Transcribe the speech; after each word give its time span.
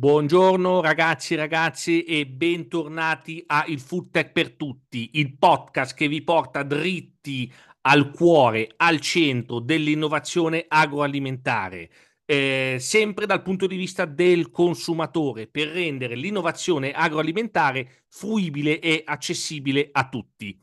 Buongiorno 0.00 0.80
ragazzi 0.80 1.34
e 1.34 1.36
ragazze 1.36 2.06
e 2.06 2.26
bentornati 2.26 3.44
a 3.46 3.66
Il 3.66 3.80
Food 3.80 4.08
Tech 4.10 4.32
per 4.32 4.52
Tutti, 4.52 5.10
il 5.12 5.36
podcast 5.36 5.94
che 5.94 6.08
vi 6.08 6.22
porta 6.22 6.62
dritti 6.62 7.52
al 7.82 8.10
cuore, 8.10 8.72
al 8.78 8.98
centro 9.00 9.58
dell'innovazione 9.58 10.64
agroalimentare, 10.66 11.90
eh, 12.24 12.78
sempre 12.80 13.26
dal 13.26 13.42
punto 13.42 13.66
di 13.66 13.76
vista 13.76 14.06
del 14.06 14.50
consumatore, 14.50 15.46
per 15.48 15.68
rendere 15.68 16.14
l'innovazione 16.14 16.92
agroalimentare 16.92 18.04
fruibile 18.08 18.80
e 18.80 19.02
accessibile 19.04 19.90
a 19.92 20.08
tutti. 20.08 20.58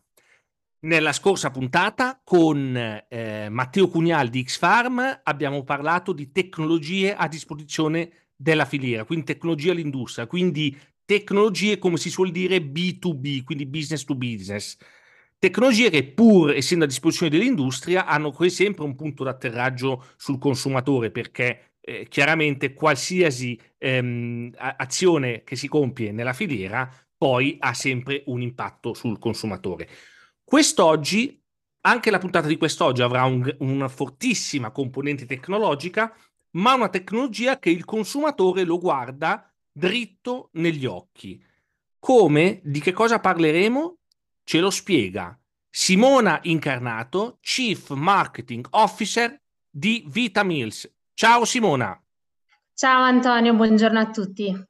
Nella 0.80 1.14
scorsa 1.14 1.52
puntata 1.52 2.20
con 2.24 2.76
eh, 2.76 3.50
Matteo 3.52 3.88
Cugnal 3.88 4.30
di 4.30 4.44
X-Farm 4.44 5.22
abbiamo 5.22 5.64
parlato 5.64 6.12
di 6.12 6.32
tecnologie 6.32 7.16
a 7.16 7.28
disposizione 7.28 8.27
della 8.38 8.66
filiera, 8.66 9.04
quindi 9.04 9.26
tecnologia 9.26 9.72
all'industria, 9.72 10.28
quindi 10.28 10.78
tecnologie 11.04 11.80
come 11.80 11.98
si 11.98 12.10
suol 12.10 12.32
dire 12.32 12.58
B2B, 12.58 13.44
quindi 13.44 13.66
business 13.66 14.04
to 14.04 14.16
business. 14.16 14.78
Tecnologie 15.40 15.90
che 15.90 16.04
pur 16.04 16.52
essendo 16.52 16.86
a 16.86 16.88
disposizione 16.88 17.32
dell'industria 17.32 18.06
hanno 18.06 18.32
come 18.32 18.50
sempre 18.50 18.84
un 18.86 18.96
punto 18.96 19.24
d'atterraggio 19.24 20.06
sul 20.16 20.40
consumatore 20.40 21.12
perché 21.12 21.76
eh, 21.80 22.08
chiaramente 22.10 22.74
qualsiasi 22.74 23.60
ehm, 23.78 24.52
azione 24.58 25.44
che 25.44 25.56
si 25.56 25.68
compie 25.68 26.12
nella 26.12 26.34
filiera 26.34 26.92
poi 27.18 27.56
ha 27.60 27.74
sempre 27.74 28.24
un 28.28 28.42
impatto 28.42 28.94
sul 28.94 29.20
consumatore. 29.20 29.88
Quest'oggi, 30.44 31.42
anche 31.82 32.12
la 32.12 32.20
puntata 32.20 32.48
di 32.48 32.58
quest'oggi 32.58 33.02
avrà 33.02 33.24
un, 33.24 33.56
una 33.60 33.88
fortissima 33.88 34.72
componente 34.72 35.26
tecnologica 35.26 36.16
ma 36.52 36.74
una 36.74 36.90
tecnologia 36.90 37.60
che 37.60 37.70
il 37.70 37.86
consumatore 37.86 38.64
lo 38.64 38.80
guarda 38.80 39.54
dritto 39.72 40.50
negli 40.54 40.86
occhi. 40.86 41.44
Come? 42.00 42.62
Di 42.64 42.80
che 42.80 42.92
cosa 42.92 43.20
parleremo? 43.20 43.98
Ce 44.44 44.60
lo 44.60 44.70
spiega 44.70 45.38
Simona 45.80 46.40
Incarnato, 46.44 47.38
Chief 47.40 47.92
Marketing 47.92 48.66
Officer 48.72 49.40
di 49.70 50.04
Vitamills. 50.08 50.92
Ciao 51.14 51.46
Simona. 51.46 52.02
Ciao 52.74 53.04
Antonio, 53.04 53.54
buongiorno 53.54 54.00
a 54.00 54.10
tutti. 54.10 54.66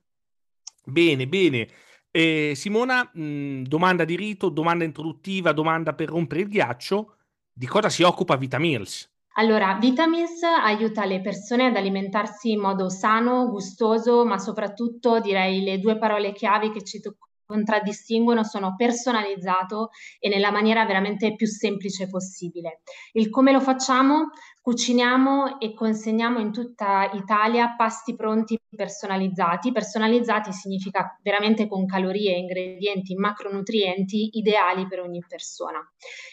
Bene, 0.83 1.27
bene. 1.27 1.69
Eh, 2.11 2.53
Simona, 2.55 3.09
mh, 3.13 3.61
domanda 3.63 4.03
di 4.03 4.17
rito, 4.17 4.49
domanda 4.49 4.83
introduttiva, 4.83 5.53
domanda 5.53 5.93
per 5.93 6.09
rompere 6.09 6.41
il 6.41 6.49
ghiaccio. 6.49 7.15
Di 7.53 7.67
cosa 7.67 7.87
si 7.87 8.03
occupa 8.03 8.35
Vitamills? 8.35 9.09
Allora, 9.39 9.77
Vitamins 9.79 10.41
aiuta 10.41 11.05
le 11.05 11.21
persone 11.21 11.67
ad 11.67 11.75
alimentarsi 11.75 12.51
in 12.51 12.59
modo 12.59 12.89
sano, 12.89 13.49
gustoso, 13.49 14.25
ma 14.25 14.39
soprattutto 14.39 15.19
direi 15.19 15.61
le 15.61 15.77
due 15.77 15.97
parole 15.99 16.31
chiavi 16.33 16.71
che 16.71 16.83
ci 16.83 16.99
contraddistinguono 17.45 18.43
sono 18.43 18.73
personalizzato 18.75 19.89
e 20.19 20.27
nella 20.27 20.49
maniera 20.51 20.85
veramente 20.85 21.35
più 21.35 21.45
semplice 21.45 22.09
possibile. 22.09 22.81
Il 23.13 23.29
come 23.29 23.51
lo 23.51 23.61
facciamo? 23.61 24.29
Cuciniamo 24.67 25.61
e 25.61 25.73
consegniamo 25.73 26.39
in 26.39 26.51
tutta 26.51 27.09
Italia 27.13 27.73
pasti 27.77 28.17
pronti 28.17 28.59
personalizzati. 28.75 29.71
Personalizzati 29.71 30.51
significa 30.51 31.17
veramente 31.21 31.69
con 31.69 31.85
calorie, 31.85 32.35
ingredienti, 32.35 33.15
macronutrienti 33.15 34.31
ideali 34.33 34.85
per 34.85 34.99
ogni 34.99 35.23
persona. 35.25 35.79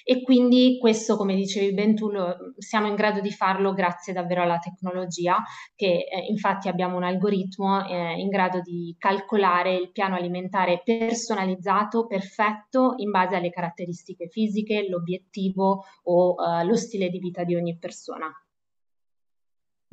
E 0.02 0.22
quindi 0.22 0.78
questo, 0.80 1.16
come 1.16 1.36
dicevi 1.36 1.72
ben 1.74 1.94
tu, 1.94 2.10
lo, 2.10 2.36
siamo 2.58 2.88
in 2.88 2.96
grado 2.96 3.20
di 3.20 3.30
farlo 3.30 3.72
grazie 3.72 4.12
davvero 4.12 4.42
alla 4.42 4.58
tecnologia, 4.58 5.40
che 5.76 6.04
eh, 6.10 6.26
infatti 6.28 6.66
abbiamo 6.66 6.96
un 6.96 7.04
algoritmo 7.04 7.86
eh, 7.86 8.18
in 8.18 8.30
grado 8.30 8.60
di 8.62 8.96
calcolare 8.98 9.76
il 9.76 9.92
piano 9.92 10.16
alimentare 10.16 10.82
personalizzato, 10.84 12.08
perfetto, 12.08 12.94
in 12.96 13.12
base 13.12 13.36
alle 13.36 13.50
caratteristiche 13.50 14.28
fisiche, 14.28 14.88
l'obiettivo 14.88 15.84
o 16.02 16.34
eh, 16.34 16.64
lo 16.64 16.74
stile 16.74 17.08
di 17.10 17.20
vita 17.20 17.44
di 17.44 17.54
ogni 17.54 17.78
persona. 17.78 18.23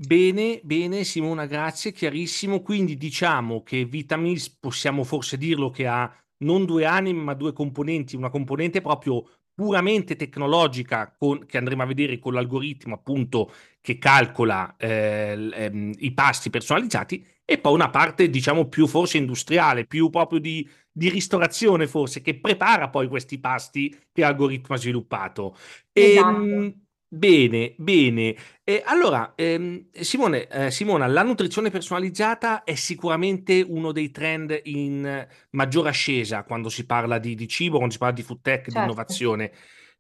Bene, 0.04 0.60
bene, 0.64 1.04
Simona, 1.04 1.46
grazie, 1.46 1.92
chiarissimo. 1.92 2.62
Quindi 2.62 2.98
diciamo 2.98 3.62
che 3.62 3.86
Vitamils 3.86 4.50
possiamo 4.50 5.04
forse 5.04 5.38
dirlo 5.38 5.70
che 5.70 5.86
ha 5.86 6.12
non 6.38 6.66
due 6.66 6.86
anime, 6.86 7.22
ma 7.22 7.34
due 7.36 7.54
componenti, 7.54 8.16
una 8.16 8.32
componente 8.32 8.82
proprio 8.82 9.24
puramente 9.54 10.16
tecnologica 10.16 11.14
con, 11.16 11.46
che 11.46 11.58
andremo 11.60 11.84
a 11.84 11.86
vedere 11.86 12.18
con 12.18 12.34
l'algoritmo 12.34 12.96
appunto 12.96 13.54
che 13.80 14.00
calcola 14.00 14.76
eh, 14.78 15.50
ehm, 15.54 15.94
i 16.00 16.14
pasti 16.14 16.50
personalizzati 16.50 17.24
e 17.46 17.60
poi 17.60 17.74
una 17.74 17.92
parte 17.92 18.28
diciamo 18.28 18.68
più 18.70 18.88
forse 18.88 19.20
industriale, 19.20 19.86
più 19.86 20.10
proprio 20.10 20.40
di, 20.40 20.68
di 20.92 21.10
ristorazione 21.10 21.86
forse, 21.86 22.22
che 22.22 22.40
prepara 22.40 22.90
poi 22.90 23.08
questi 23.08 23.40
pasti 23.40 23.96
che 24.12 24.22
l'algoritmo 24.22 24.74
ha 24.74 24.80
sviluppato. 24.80 25.56
Esatto. 25.94 26.44
E, 26.44 26.76
Bene, 27.14 27.76
bene. 27.78 28.34
E 28.64 28.82
allora, 28.86 29.34
ehm, 29.36 29.90
Simone, 29.92 30.48
eh, 30.48 30.72
Simona, 30.72 31.08
la 31.08 31.24
nutrizione 31.24 31.70
personalizzata 31.70 32.64
è 32.64 32.74
sicuramente 32.76 33.62
uno 33.68 33.92
dei 33.92 34.12
trend 34.12 34.58
in 34.64 35.28
maggior 35.52 35.88
ascesa 35.88 36.44
quando 36.44 36.70
si 36.70 36.86
parla 36.86 37.20
di, 37.20 37.36
di 37.36 37.50
cibo, 37.50 37.76
quando 37.76 37.92
si 37.92 38.00
parla 38.00 38.14
di 38.16 38.24
food 38.24 38.40
tech, 38.42 38.70
di 38.70 38.78
Certo. 38.78 38.80
innovazione. 38.80 39.52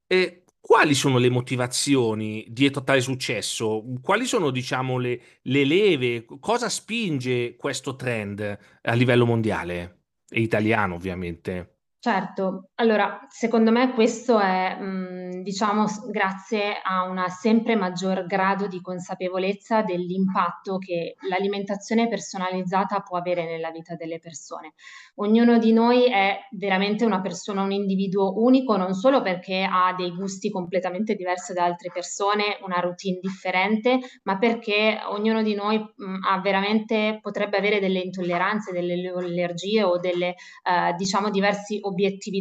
E 0.07 0.43
quali 0.61 0.93
sono 0.93 1.17
le 1.17 1.29
motivazioni 1.29 2.45
dietro 2.49 2.79
a 2.79 2.83
tale 2.85 3.01
successo? 3.01 3.83
Quali 4.01 4.25
sono, 4.25 4.49
diciamo, 4.49 4.97
le, 4.97 5.21
le 5.43 5.65
leve? 5.65 6.23
Cosa 6.39 6.69
spinge 6.69 7.57
questo 7.57 7.97
trend 7.97 8.57
a 8.83 8.93
livello 8.93 9.25
mondiale 9.25 10.03
e 10.29 10.39
italiano, 10.39 10.95
ovviamente? 10.95 11.79
Certo, 12.03 12.71
allora 12.77 13.27
secondo 13.29 13.69
me 13.71 13.93
questo 13.93 14.39
è, 14.39 14.75
mhmm, 14.75 15.43
diciamo 15.43 15.85
grazie 16.09 16.79
a 16.81 17.03
una 17.03 17.27
sempre 17.29 17.75
maggior 17.75 18.25
grado 18.25 18.65
di 18.65 18.81
consapevolezza 18.81 19.83
dell'impatto 19.83 20.79
che 20.79 21.13
l'alimentazione 21.29 22.07
personalizzata 22.07 23.01
può 23.01 23.17
avere 23.19 23.45
nella 23.45 23.69
vita 23.69 23.93
delle 23.93 24.17
persone. 24.17 24.73
Ognuno 25.17 25.59
di 25.59 25.73
noi 25.73 26.05
è 26.05 26.39
veramente 26.53 27.05
una 27.05 27.21
persona, 27.21 27.61
un 27.61 27.71
individuo 27.71 28.33
unico, 28.41 28.75
non 28.77 28.93
solo 28.95 29.21
perché 29.21 29.61
ha 29.69 29.93
dei 29.95 30.09
gusti 30.15 30.49
completamente 30.49 31.13
diversi 31.13 31.53
da 31.53 31.65
altre 31.65 31.91
persone, 31.93 32.57
una 32.63 32.79
routine 32.79 33.19
differente, 33.21 33.99
ma 34.23 34.39
perché 34.39 34.97
ognuno 35.07 35.43
di 35.43 35.53
noi, 35.53 35.77
mhmm, 35.77 36.23
ha 36.27 36.39
veramente 36.41 37.19
potrebbe 37.21 37.57
avere 37.57 37.79
delle 37.79 37.99
intolleranze, 37.99 38.71
delle 38.71 39.07
allergie 39.07 39.83
o 39.83 39.99
delle, 39.99 40.33
ehm, 40.67 40.95
diciamo 40.95 41.29
diversi 41.29 41.75
obiettivi 41.75 41.89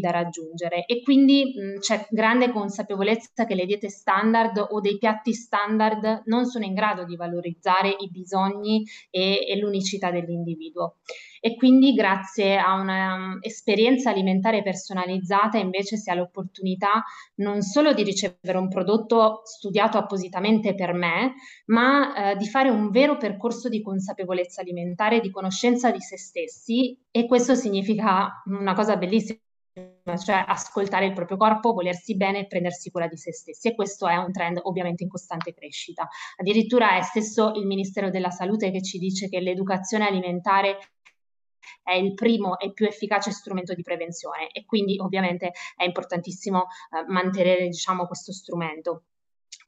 da 0.00 0.10
raggiungere 0.10 0.84
e 0.86 1.02
quindi 1.02 1.52
mh, 1.54 1.78
c'è 1.80 2.06
grande 2.10 2.50
consapevolezza 2.50 3.44
che 3.46 3.54
le 3.54 3.66
diete 3.66 3.88
standard 3.88 4.66
o 4.70 4.80
dei 4.80 4.98
piatti 4.98 5.32
standard 5.32 6.22
non 6.26 6.46
sono 6.46 6.64
in 6.64 6.74
grado 6.74 7.04
di 7.04 7.16
valorizzare 7.16 7.88
i 7.88 8.08
bisogni 8.10 8.84
e, 9.10 9.46
e 9.48 9.58
l'unicità 9.58 10.10
dell'individuo. 10.10 10.96
E 11.40 11.56
quindi 11.56 11.94
grazie 11.94 12.58
a 12.58 12.74
un'esperienza 12.74 14.10
alimentare 14.10 14.62
personalizzata 14.62 15.56
invece 15.56 15.96
si 15.96 16.10
ha 16.10 16.14
l'opportunità 16.14 17.02
non 17.36 17.62
solo 17.62 17.94
di 17.94 18.02
ricevere 18.02 18.58
un 18.58 18.68
prodotto 18.68 19.40
studiato 19.44 19.96
appositamente 19.96 20.74
per 20.74 20.92
me, 20.92 21.34
ma 21.66 22.32
eh, 22.32 22.36
di 22.36 22.46
fare 22.46 22.68
un 22.68 22.90
vero 22.90 23.16
percorso 23.16 23.68
di 23.70 23.82
consapevolezza 23.82 24.60
alimentare, 24.60 25.20
di 25.20 25.30
conoscenza 25.30 25.90
di 25.90 26.00
se 26.00 26.18
stessi 26.18 26.98
e 27.10 27.26
questo 27.26 27.54
significa 27.54 28.42
una 28.44 28.74
cosa 28.74 28.96
bellissima 28.96 29.38
cioè 30.18 30.44
ascoltare 30.46 31.06
il 31.06 31.12
proprio 31.12 31.36
corpo, 31.36 31.72
volersi 31.72 32.16
bene 32.16 32.40
e 32.40 32.46
prendersi 32.46 32.90
cura 32.90 33.06
di 33.06 33.16
se 33.16 33.32
stessi 33.32 33.68
e 33.68 33.74
questo 33.74 34.08
è 34.08 34.16
un 34.16 34.32
trend 34.32 34.58
ovviamente 34.62 35.04
in 35.04 35.08
costante 35.08 35.54
crescita. 35.54 36.08
Addirittura 36.36 36.96
è 36.96 37.02
stesso 37.02 37.52
il 37.54 37.66
Ministero 37.66 38.10
della 38.10 38.30
Salute 38.30 38.70
che 38.70 38.82
ci 38.82 38.98
dice 38.98 39.28
che 39.28 39.40
l'educazione 39.40 40.06
alimentare 40.06 40.78
è 41.82 41.94
il 41.94 42.14
primo 42.14 42.58
e 42.58 42.72
più 42.72 42.86
efficace 42.86 43.30
strumento 43.30 43.74
di 43.74 43.82
prevenzione 43.82 44.50
e 44.50 44.64
quindi 44.64 44.98
ovviamente 44.98 45.52
è 45.76 45.84
importantissimo 45.84 46.62
eh, 46.62 47.04
mantenere 47.08 47.68
diciamo, 47.68 48.06
questo 48.06 48.32
strumento. 48.32 49.04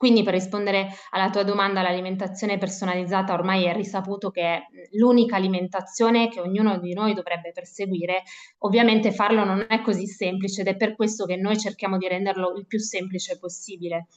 Quindi 0.03 0.25
per 0.25 0.33
rispondere 0.35 0.89
alla 1.11 1.31
tua 1.31 1.45
domanda, 1.45 1.81
l'alimentazione 1.81 2.59
personalizzata 2.59 3.35
ormai 3.35 3.67
è 3.67 3.73
risaputo 3.73 4.31
che 4.31 4.43
è 4.43 4.63
l'unica 4.93 5.37
alimentazione 5.37 6.29
che 6.29 6.41
ognuno 6.41 6.79
di 6.79 6.93
noi 6.93 7.15
dovrebbe 7.15 7.53
perseguire. 7.53 8.25
Ovviamente 8.59 9.13
farlo 9.13 9.45
non 9.45 9.65
è 9.69 9.81
così 9.81 10.09
semplice 10.09 10.63
ed 10.63 10.67
è 10.67 10.77
per 10.77 10.97
questo 10.97 11.25
che 11.25 11.37
noi 11.37 11.57
cerchiamo 11.57 11.99
di 11.99 12.09
renderlo 12.09 12.53
il 12.57 12.67
più 12.67 12.81
semplice 12.81 13.39
possibile. 13.39 14.09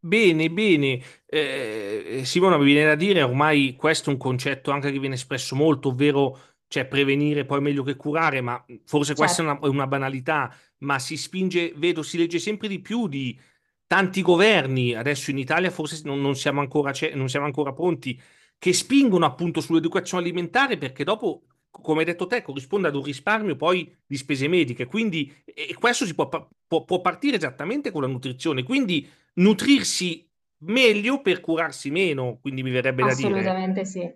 Bene, 0.00 0.50
bene. 0.50 1.02
Eh, 1.26 2.22
Simona, 2.24 2.56
mi 2.56 2.64
viene 2.64 2.84
da 2.86 2.94
dire, 2.94 3.22
ormai 3.22 3.74
questo 3.76 4.10
è 4.10 4.12
un 4.12 4.18
concetto 4.18 4.70
anche 4.70 4.92
che 4.92 4.98
viene 4.98 5.16
espresso 5.16 5.56
molto, 5.56 5.88
ovvero 5.88 6.38
cioè 6.68 6.86
prevenire 6.86 7.44
poi 7.44 7.60
meglio 7.60 7.82
che 7.82 7.96
curare, 7.96 8.40
ma 8.40 8.64
forse 8.84 9.14
questa 9.14 9.42
Certo. 9.42 9.50
è 9.50 9.58
una, 9.58 9.66
è 9.66 9.68
una 9.68 9.86
banalità, 9.88 10.54
ma 10.78 10.98
si 10.98 11.16
spinge, 11.16 11.72
vedo, 11.76 12.02
si 12.02 12.16
legge 12.16 12.38
sempre 12.38 12.68
di 12.68 12.80
più 12.80 13.08
di 13.08 13.38
tanti 13.86 14.22
governi, 14.22 14.94
adesso 14.94 15.30
in 15.30 15.38
Italia 15.38 15.70
forse 15.70 16.00
non, 16.04 16.20
non 16.20 16.36
siamo 16.36 16.60
ancora, 16.60 16.92
non 17.14 17.28
siamo 17.28 17.46
ancora 17.46 17.72
pronti, 17.72 18.20
che 18.58 18.72
spingono 18.72 19.24
appunto 19.24 19.60
sull'educazione 19.60 20.22
alimentare 20.22 20.76
perché 20.78 21.04
dopo 21.04 21.44
come 21.82 22.00
hai 22.00 22.04
detto 22.04 22.26
te, 22.26 22.42
corrisponde 22.42 22.88
ad 22.88 22.94
un 22.96 23.02
risparmio 23.02 23.56
poi 23.56 23.94
di 24.06 24.16
spese 24.16 24.48
mediche. 24.48 24.86
Quindi, 24.86 25.32
e 25.44 25.74
questo 25.78 26.04
si 26.04 26.14
può, 26.14 26.28
può, 26.28 26.84
può 26.84 27.00
partire 27.00 27.36
esattamente 27.36 27.90
con 27.90 28.02
la 28.02 28.08
nutrizione. 28.08 28.62
Quindi, 28.62 29.08
nutrirsi 29.34 30.28
meglio 30.58 31.20
per 31.20 31.40
curarsi 31.40 31.90
meno. 31.90 32.38
Quindi, 32.40 32.62
mi 32.62 32.70
verrebbe 32.70 33.02
da 33.02 33.14
dire. 33.14 33.28
Assolutamente 33.28 33.84
sì. 33.84 34.12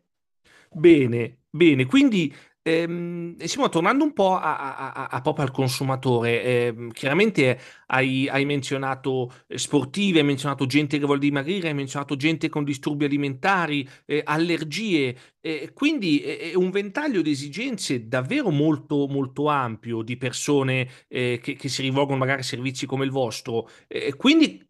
Bene, 0.71 1.43
bene. 1.51 1.87
Quindi, 1.87 2.35
Ehm, 2.65 3.37
tornando 3.71 4.05
un 4.05 4.13
po' 4.13 4.37
a, 4.37 4.93
a- 4.93 5.07
a- 5.09 5.21
proprio 5.21 5.45
al 5.45 5.51
consumatore, 5.51 6.43
ehm, 6.45 6.91
chiaramente 6.93 7.59
hai, 7.87 8.29
hai 8.29 8.45
menzionato 8.45 9.33
sportivi, 9.49 10.19
hai 10.19 10.25
menzionato 10.25 10.67
gente 10.67 10.99
che 10.99 11.05
vuole 11.05 11.19
dimagrire, 11.21 11.69
hai 11.69 11.75
menzionato 11.75 12.15
gente 12.15 12.49
con 12.49 12.63
disturbi 12.63 13.05
alimentari, 13.05 13.89
eh, 14.07 14.23
allergie, 14.25 15.17
eh, 15.41 15.73
quindi 15.75 16.21
è, 16.21 16.55
un 16.55 16.71
ventaglio 16.71 17.21
di 17.21 17.31
esigenze 17.33 18.07
davvero 18.07 18.51
molto, 18.51 19.09
molto 19.09 19.49
ampio 19.49 20.03
di 20.03 20.17
persone 20.17 20.89
eh, 21.09 21.41
che, 21.43 21.55
che 21.55 21.69
si 21.69 21.83
rivolgono 21.83 22.19
magari 22.19 22.41
a 22.41 22.45
servizi 22.45 22.87
come 22.87 23.05
il 23.05 23.11
vostro. 23.11 23.69
Quindi 24.17 24.65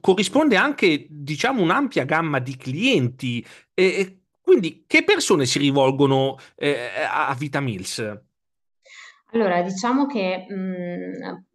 corrisponde 0.00 0.56
anche, 0.56 1.06
diciamo, 1.08 1.62
un'ampia 1.62 2.04
gamma 2.04 2.38
di 2.38 2.56
clienti. 2.56 3.44
Eh, 3.74 4.20
quindi, 4.46 4.84
che 4.86 5.02
persone 5.02 5.44
si 5.44 5.58
rivolgono 5.58 6.36
eh, 6.54 6.90
a 7.10 7.34
Vitamills? 7.36 7.98
Allora, 9.32 9.60
diciamo 9.60 10.06
che 10.06 10.46
mh, 10.48 11.46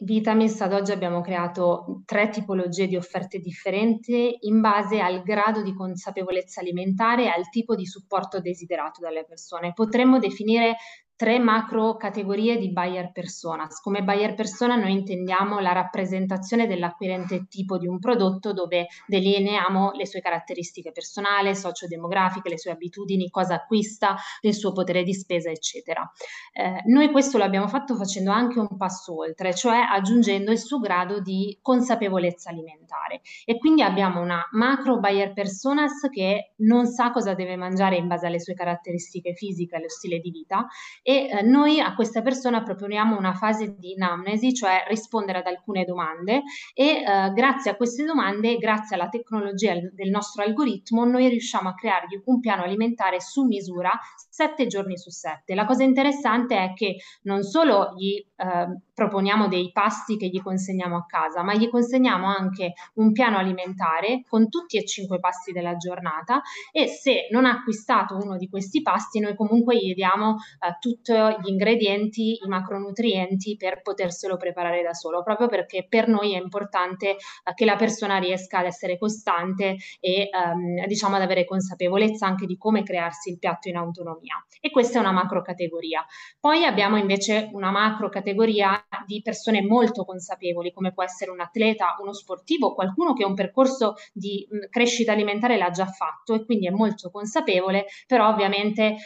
Vitamills 0.00 0.60
ad 0.62 0.72
oggi 0.72 0.90
abbiamo 0.90 1.20
creato 1.20 2.02
tre 2.04 2.28
tipologie 2.28 2.88
di 2.88 2.96
offerte 2.96 3.38
differenti 3.38 4.36
in 4.40 4.60
base 4.60 4.98
al 4.98 5.22
grado 5.22 5.62
di 5.62 5.72
consapevolezza 5.74 6.60
alimentare 6.60 7.26
e 7.26 7.28
al 7.28 7.48
tipo 7.50 7.76
di 7.76 7.86
supporto 7.86 8.40
desiderato 8.40 9.00
dalle 9.00 9.24
persone. 9.24 9.72
Potremmo 9.72 10.18
definire 10.18 10.78
tre 11.22 11.38
macro 11.38 11.96
categorie 11.96 12.56
di 12.56 12.72
buyer 12.72 13.12
personas. 13.12 13.80
Come 13.80 14.02
buyer 14.02 14.34
persona 14.34 14.74
noi 14.74 14.90
intendiamo 14.90 15.60
la 15.60 15.70
rappresentazione 15.70 16.66
dell'acquirente 16.66 17.46
tipo 17.46 17.78
di 17.78 17.86
un 17.86 18.00
prodotto 18.00 18.52
dove 18.52 18.88
delineiamo 19.06 19.92
le 19.92 20.04
sue 20.04 20.20
caratteristiche 20.20 20.90
personali, 20.90 21.54
sociodemografiche, 21.54 22.48
le 22.48 22.58
sue 22.58 22.72
abitudini, 22.72 23.30
cosa 23.30 23.54
acquista, 23.54 24.16
il 24.40 24.52
suo 24.52 24.72
potere 24.72 25.04
di 25.04 25.14
spesa, 25.14 25.48
eccetera. 25.48 26.10
Eh, 26.52 26.82
noi 26.86 27.12
questo 27.12 27.38
l'abbiamo 27.38 27.68
fatto 27.68 27.94
facendo 27.94 28.32
anche 28.32 28.58
un 28.58 28.76
passo 28.76 29.16
oltre, 29.16 29.54
cioè 29.54 29.78
aggiungendo 29.78 30.50
il 30.50 30.58
suo 30.58 30.80
grado 30.80 31.20
di 31.20 31.56
consapevolezza 31.62 32.50
alimentare 32.50 33.20
e 33.44 33.58
quindi 33.58 33.82
abbiamo 33.82 34.20
una 34.20 34.44
macro 34.54 34.98
buyer 34.98 35.32
personas 35.34 36.00
che 36.10 36.54
non 36.62 36.86
sa 36.86 37.12
cosa 37.12 37.34
deve 37.34 37.54
mangiare 37.54 37.94
in 37.94 38.08
base 38.08 38.26
alle 38.26 38.40
sue 38.40 38.54
caratteristiche 38.54 39.34
fisiche 39.34 39.76
allo 39.76 39.88
stile 39.88 40.18
di 40.18 40.30
vita 40.32 40.66
e 41.12 41.28
eh, 41.28 41.42
noi 41.42 41.78
a 41.78 41.94
questa 41.94 42.22
persona 42.22 42.62
proponiamo 42.62 43.18
una 43.18 43.34
fase 43.34 43.74
di 43.76 43.94
namnesi, 43.96 44.54
cioè 44.54 44.84
rispondere 44.88 45.40
ad 45.40 45.46
alcune 45.46 45.84
domande 45.84 46.42
e 46.72 47.02
eh, 47.02 47.32
grazie 47.34 47.70
a 47.70 47.76
queste 47.76 48.04
domande, 48.04 48.56
grazie 48.56 48.96
alla 48.96 49.10
tecnologia 49.10 49.74
del 49.74 50.08
nostro 50.08 50.42
algoritmo, 50.42 51.04
noi 51.04 51.28
riusciamo 51.28 51.68
a 51.68 51.74
creargli 51.74 52.22
un 52.24 52.40
piano 52.40 52.62
alimentare 52.62 53.20
su 53.20 53.44
misura 53.44 53.92
sette 54.30 54.66
giorni 54.66 54.96
su 54.96 55.10
sette. 55.10 55.54
La 55.54 55.66
cosa 55.66 55.82
interessante 55.82 56.56
è 56.56 56.72
che 56.72 56.96
non 57.24 57.42
solo 57.42 57.92
gli 57.94 58.24
eh, 58.42 58.80
proponiamo 58.92 59.46
dei 59.46 59.70
pasti 59.72 60.16
che 60.16 60.26
gli 60.26 60.42
consegniamo 60.42 60.96
a 60.96 61.06
casa, 61.06 61.42
ma 61.42 61.54
gli 61.54 61.68
consegniamo 61.68 62.26
anche 62.26 62.72
un 62.94 63.12
piano 63.12 63.38
alimentare 63.38 64.22
con 64.28 64.48
tutti 64.48 64.76
e 64.76 64.84
cinque 64.84 65.20
pasti 65.20 65.52
della 65.52 65.76
giornata 65.76 66.42
e 66.72 66.88
se 66.88 67.28
non 67.30 67.46
ha 67.46 67.52
acquistato 67.52 68.16
uno 68.16 68.36
di 68.36 68.48
questi 68.48 68.82
pasti, 68.82 69.20
noi 69.20 69.36
comunque 69.36 69.76
gli 69.76 69.94
diamo 69.94 70.36
eh, 70.60 70.76
tutti 70.80 71.12
gli 71.12 71.48
ingredienti, 71.48 72.38
i 72.42 72.48
macronutrienti 72.48 73.56
per 73.56 73.80
poterselo 73.80 74.36
preparare 74.36 74.82
da 74.82 74.92
solo, 74.92 75.22
proprio 75.22 75.48
perché 75.48 75.86
per 75.88 76.08
noi 76.08 76.34
è 76.34 76.40
importante 76.40 77.10
eh, 77.10 77.16
che 77.54 77.64
la 77.64 77.76
persona 77.76 78.18
riesca 78.18 78.58
ad 78.58 78.66
essere 78.66 78.98
costante 78.98 79.76
e 80.00 80.28
ehm, 80.30 80.86
diciamo 80.86 81.14
ad 81.16 81.22
avere 81.22 81.44
consapevolezza 81.44 82.26
anche 82.26 82.46
di 82.46 82.56
come 82.56 82.82
crearsi 82.82 83.30
il 83.30 83.38
piatto 83.38 83.68
in 83.68 83.76
autonomia 83.76 84.44
e 84.60 84.70
questa 84.70 84.98
è 84.98 85.00
una 85.00 85.12
macro 85.12 85.42
categoria. 85.42 86.04
Poi 86.40 86.64
abbiamo 86.64 86.96
invece 86.96 87.48
una 87.52 87.70
macro 87.70 88.08
categoria 88.08 88.30
di 89.06 89.20
persone 89.22 89.62
molto 89.62 90.04
consapevoli, 90.04 90.72
come 90.72 90.92
può 90.92 91.02
essere 91.02 91.30
un 91.30 91.40
atleta, 91.40 91.96
uno 92.00 92.12
sportivo, 92.12 92.74
qualcuno 92.74 93.12
che 93.12 93.24
un 93.24 93.34
percorso 93.34 93.94
di 94.12 94.46
mh, 94.48 94.68
crescita 94.70 95.12
alimentare 95.12 95.56
l'ha 95.56 95.70
già 95.70 95.86
fatto 95.86 96.34
e 96.34 96.44
quindi 96.44 96.66
è 96.66 96.70
molto 96.70 97.10
consapevole, 97.10 97.86
però 98.06 98.28
ovviamente 98.28 98.82
eh, 98.82 98.96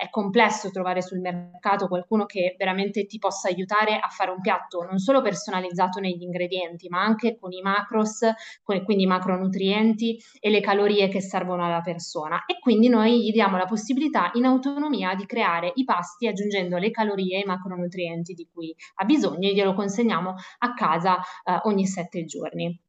è 0.00 0.10
complesso 0.10 0.70
trovare 0.70 1.02
sul 1.02 1.20
mercato 1.20 1.88
qualcuno 1.88 2.26
che 2.26 2.54
veramente 2.58 3.06
ti 3.06 3.18
possa 3.18 3.48
aiutare 3.48 3.98
a 3.98 4.08
fare 4.08 4.30
un 4.30 4.40
piatto 4.40 4.82
non 4.82 4.98
solo 4.98 5.22
personalizzato 5.22 6.00
negli 6.00 6.22
ingredienti, 6.22 6.88
ma 6.88 7.02
anche 7.02 7.36
con 7.38 7.52
i 7.52 7.60
macros, 7.60 8.20
con, 8.62 8.82
quindi 8.84 9.04
i 9.04 9.06
macronutrienti 9.06 10.18
e 10.40 10.50
le 10.50 10.60
calorie 10.60 11.08
che 11.08 11.20
servono 11.20 11.64
alla 11.64 11.80
persona. 11.80 12.44
E 12.46 12.58
quindi 12.58 12.88
noi 12.88 13.22
gli 13.22 13.32
diamo 13.32 13.56
la 13.56 13.66
possibilità 13.66 14.30
in 14.34 14.44
autonomia 14.44 15.14
di 15.14 15.26
creare 15.26 15.72
i 15.74 15.84
pasti 15.84 16.26
aggiungendo 16.26 16.76
le 16.76 16.90
calorie 16.90 17.38
e 17.38 17.40
i 17.40 17.44
macronutrienti 17.44 18.34
di 18.34 18.48
cui 18.52 18.67
ha 18.96 19.04
bisogno 19.04 19.48
e 19.48 19.54
glielo 19.54 19.74
consegniamo 19.74 20.34
a 20.58 20.74
casa 20.74 21.18
eh, 21.18 21.60
ogni 21.64 21.86
sette 21.86 22.24
giorni. 22.24 22.80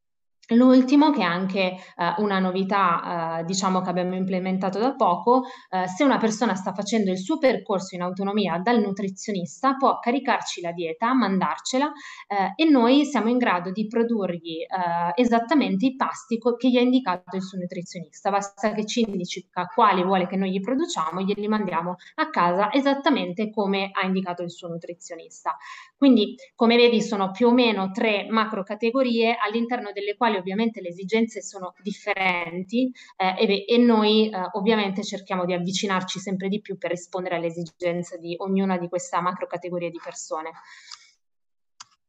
L'ultimo, 0.50 1.12
che 1.12 1.20
è 1.20 1.24
anche 1.24 1.76
uh, 1.96 2.22
una 2.24 2.40
novità, 2.40 3.40
uh, 3.42 3.46
diciamo 3.46 3.82
che 3.82 3.90
abbiamo 3.90 4.16
implementato 4.16 4.80
da 4.80 4.96
poco, 4.96 5.44
uh, 5.70 5.86
se 5.86 6.04
una 6.04 6.18
persona 6.18 6.56
sta 6.56 6.74
facendo 6.74 7.12
il 7.12 7.20
suo 7.20 7.38
percorso 7.38 7.96
in 7.96 8.02
autonomia 8.02 8.58
dal 8.58 8.80
nutrizionista, 8.80 9.76
può 9.76 10.00
caricarci 10.00 10.62
la 10.62 10.72
dieta, 10.72 11.14
mandarcela 11.14 11.92
e 12.56 12.66
noi 12.66 13.06
siamo 13.06 13.30
in 13.30 13.38
grado 13.38 13.72
di 13.72 13.88
produrgli 13.88 14.66
esattamente 15.16 15.88
i 15.88 15.96
pasti 15.96 16.38
co- 16.38 16.56
che 16.56 16.70
gli 16.70 16.78
ha 16.78 16.82
indicato 16.82 17.36
il 17.36 17.44
suo 17.44 17.58
nutrizionista. 17.58 18.30
Basta 18.30 18.72
che 18.74 18.86
ci 18.86 19.02
indica 19.02 19.66
quali 19.74 20.04
vuole 20.04 20.28
che 20.28 20.36
noi 20.36 20.52
gli 20.52 20.60
produciamo, 20.60 21.22
glieli 21.22 21.48
mandiamo 21.48 21.96
a 22.16 22.30
casa 22.30 22.72
esattamente 22.72 23.50
come 23.50 23.90
ha 23.92 24.06
indicato 24.06 24.44
il 24.44 24.52
suo 24.52 24.68
nutrizionista. 24.68 25.58
Quindi, 26.00 26.38
come 26.56 26.78
vedi, 26.78 27.02
sono 27.02 27.30
più 27.32 27.48
o 27.48 27.52
meno 27.52 27.92
tre 27.92 28.26
macro 28.30 28.64
categorie 28.64 29.36
all'interno 29.38 29.92
delle 29.92 30.16
quali 30.16 30.38
ovviamente 30.38 30.80
le 30.80 30.88
esigenze 30.88 31.42
sono 31.42 31.74
differenti 31.84 32.90
eh, 33.18 33.36
e, 33.38 33.66
e, 33.68 33.78
noi 33.78 34.30
eh, 34.30 34.48
ovviamente 34.54 35.04
cerchiamo 35.04 35.44
di 35.44 35.52
avvicinarci 35.52 36.18
sempre 36.18 36.48
di 36.48 36.62
più 36.62 36.78
per 36.78 36.92
rispondere 36.92 37.36
alle 37.36 37.48
esigenze 37.48 38.18
di 38.18 38.34
ognuna 38.38 38.78
di 38.78 38.88
questa 38.88 39.20
macro 39.20 39.46
categoria 39.46 39.90
di 39.90 40.00
persone. 40.02 40.52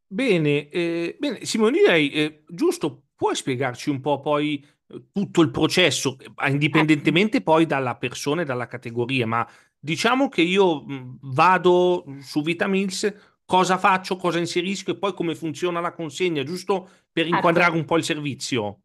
Bene, 0.06 0.68
eh, 0.68 1.16
bene 1.18 1.44
Simone, 1.44 1.78
direi 1.78 2.10
eh, 2.10 2.44
giusto, 2.46 3.06
puoi 3.16 3.34
spiegarci 3.34 3.90
un 3.90 4.00
po' 4.00 4.20
poi 4.20 4.64
eh, 4.86 5.06
tutto 5.10 5.40
il 5.40 5.50
processo, 5.50 6.16
eh, 6.20 6.48
indipendentemente 6.48 7.42
poi 7.42 7.66
dalla 7.66 7.96
persona 7.96 8.42
e 8.42 8.44
dalla 8.44 8.68
categoria, 8.68 9.26
ma 9.26 9.44
diciamo 9.80 10.28
che 10.28 10.42
io 10.42 10.84
vado 11.22 12.04
su 12.20 12.40
Vitamills 12.42 13.29
cosa 13.50 13.78
faccio, 13.78 14.14
cosa 14.14 14.38
inserisco 14.38 14.92
e 14.92 14.96
poi 14.96 15.12
come 15.12 15.34
funziona 15.34 15.80
la 15.80 15.90
consegna, 15.90 16.44
giusto 16.44 16.88
per 17.10 17.24
certo. 17.24 17.34
inquadrare 17.34 17.76
un 17.76 17.84
po' 17.84 17.96
il 17.96 18.04
servizio. 18.04 18.82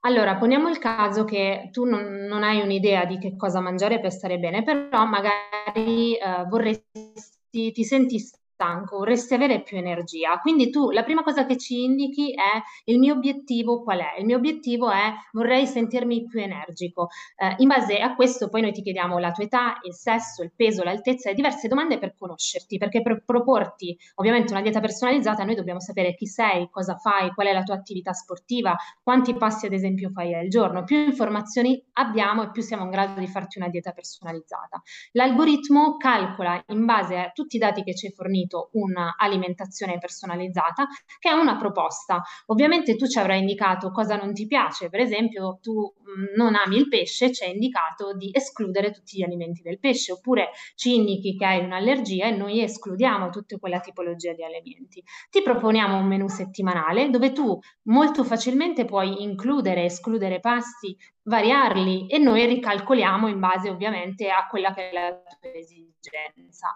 Allora, 0.00 0.36
poniamo 0.36 0.68
il 0.68 0.78
caso 0.78 1.24
che 1.24 1.68
tu 1.70 1.84
non, 1.84 2.02
non 2.26 2.42
hai 2.42 2.60
un'idea 2.60 3.04
di 3.04 3.18
che 3.18 3.36
cosa 3.36 3.60
mangiare 3.60 4.00
per 4.00 4.10
stare 4.10 4.40
bene, 4.40 4.64
però 4.64 5.06
magari 5.06 6.16
eh, 6.16 6.44
vorresti, 6.48 7.70
ti 7.70 7.84
senti 7.84 8.18
stanco, 8.58 8.98
vorresti 8.98 9.34
avere 9.34 9.62
più 9.62 9.76
energia. 9.76 10.40
Quindi 10.40 10.68
tu 10.70 10.90
la 10.90 11.04
prima 11.04 11.22
cosa 11.22 11.46
che 11.46 11.56
ci 11.56 11.84
indichi 11.84 12.32
è 12.32 12.60
il 12.86 12.98
mio 12.98 13.14
obiettivo 13.14 13.84
qual 13.84 14.00
è? 14.00 14.18
Il 14.18 14.24
mio 14.24 14.36
obiettivo 14.36 14.90
è 14.90 15.12
vorrei 15.30 15.64
sentirmi 15.64 16.26
più 16.26 16.40
energico. 16.40 17.08
Eh, 17.36 17.54
in 17.58 17.68
base 17.68 17.98
a 17.98 18.16
questo 18.16 18.48
poi 18.48 18.62
noi 18.62 18.72
ti 18.72 18.82
chiediamo 18.82 19.18
la 19.18 19.30
tua 19.30 19.44
età, 19.44 19.78
il 19.82 19.94
sesso, 19.94 20.42
il 20.42 20.50
peso, 20.54 20.82
l'altezza 20.82 21.30
e 21.30 21.34
diverse 21.34 21.68
domande 21.68 21.98
per 21.98 22.16
conoscerti, 22.18 22.78
perché 22.78 23.00
per 23.00 23.22
proporti 23.24 23.96
ovviamente 24.16 24.52
una 24.52 24.62
dieta 24.62 24.80
personalizzata 24.80 25.44
noi 25.44 25.54
dobbiamo 25.54 25.80
sapere 25.80 26.14
chi 26.16 26.26
sei, 26.26 26.68
cosa 26.68 26.96
fai, 26.96 27.30
qual 27.32 27.46
è 27.46 27.52
la 27.52 27.62
tua 27.62 27.76
attività 27.76 28.12
sportiva, 28.12 28.76
quanti 29.04 29.34
passi 29.34 29.66
ad 29.66 29.72
esempio 29.72 30.10
fai 30.10 30.34
al 30.34 30.48
giorno. 30.48 30.82
Più 30.82 30.96
informazioni 30.96 31.80
abbiamo 31.92 32.42
e 32.42 32.50
più 32.50 32.62
siamo 32.62 32.82
in 32.82 32.90
grado 32.90 33.20
di 33.20 33.28
farti 33.28 33.58
una 33.58 33.68
dieta 33.68 33.92
personalizzata. 33.92 34.82
L'algoritmo 35.12 35.96
calcola 35.96 36.60
in 36.68 36.84
base 36.84 37.16
a 37.18 37.30
tutti 37.30 37.54
i 37.54 37.60
dati 37.60 37.84
che 37.84 37.94
ci 37.94 38.06
hai 38.06 38.12
fornito 38.12 38.47
definito 38.48 38.70
un'alimentazione 38.72 39.98
personalizzata, 39.98 40.86
che 41.18 41.28
è 41.28 41.32
una 41.32 41.56
proposta. 41.56 42.22
Ovviamente 42.46 42.96
tu 42.96 43.06
ci 43.06 43.18
avrai 43.18 43.40
indicato 43.40 43.90
cosa 43.90 44.16
non 44.16 44.32
ti 44.32 44.46
piace, 44.46 44.88
per 44.88 45.00
esempio 45.00 45.58
tu 45.60 45.72
mm, 45.74 46.34
non 46.36 46.54
ami 46.54 46.76
il 46.76 46.88
pesce, 46.88 47.30
c'è 47.30 47.46
indicato 47.46 48.14
di 48.16 48.30
escludere 48.32 48.90
tutti 48.90 49.18
gli 49.18 49.22
alimenti 49.22 49.62
del 49.62 49.78
pesce, 49.78 50.12
oppure 50.12 50.50
ci 50.74 50.96
indichi 50.96 51.36
che 51.36 51.44
hai 51.44 51.62
un'allergia 51.62 52.26
e 52.26 52.30
noi 52.30 52.62
escludiamo 52.62 53.28
tutta 53.28 53.58
quella 53.58 53.80
tipologia 53.80 54.32
di 54.32 54.42
alimenti. 54.42 55.02
Ti 55.30 55.42
proponiamo 55.42 55.98
un 55.98 56.06
menù 56.06 56.28
settimanale 56.28 57.10
dove 57.10 57.32
tu 57.32 57.58
molto 57.82 58.24
facilmente 58.24 58.84
puoi 58.84 59.22
includere 59.22 59.84
escludere 59.84 60.40
pasti 60.40 60.96
variarli 61.28 62.06
e 62.08 62.18
noi 62.18 62.46
ricalcoliamo 62.46 63.28
in 63.28 63.38
base 63.38 63.68
ovviamente 63.68 64.30
a 64.30 64.46
quella 64.48 64.72
che 64.72 64.90
è 64.90 64.92
la 64.92 65.20
tua 65.40 65.52
esigenza. 65.52 65.97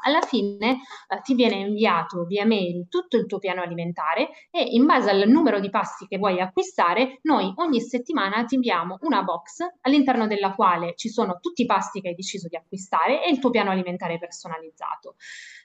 Alla 0.02 0.20
fine 0.20 0.80
eh, 1.08 1.20
ti 1.22 1.34
viene 1.34 1.56
inviato 1.56 2.24
via 2.24 2.46
mail 2.46 2.86
tutto 2.88 3.16
il 3.16 3.26
tuo 3.26 3.38
piano 3.38 3.62
alimentare 3.62 4.30
e 4.50 4.62
in 4.62 4.86
base 4.86 5.10
al 5.10 5.28
numero 5.28 5.60
di 5.60 5.70
pasti 5.70 6.06
che 6.06 6.18
vuoi 6.18 6.40
acquistare, 6.40 7.18
noi 7.22 7.52
ogni 7.56 7.80
settimana 7.80 8.44
ti 8.44 8.54
inviamo 8.56 8.98
una 9.02 9.22
box 9.22 9.58
all'interno 9.82 10.26
della 10.26 10.54
quale 10.54 10.94
ci 10.96 11.08
sono 11.08 11.38
tutti 11.40 11.62
i 11.62 11.66
pasti 11.66 12.00
che 12.00 12.08
hai 12.08 12.14
deciso 12.14 12.48
di 12.48 12.56
acquistare 12.56 13.24
e 13.24 13.30
il 13.30 13.38
tuo 13.38 13.50
piano 13.50 13.70
alimentare 13.70 14.18
personalizzato. 14.18 15.16